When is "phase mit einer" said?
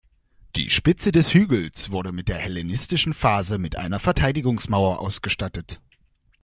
3.13-3.99